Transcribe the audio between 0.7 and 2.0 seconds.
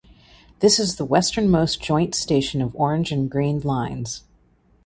is the westernmost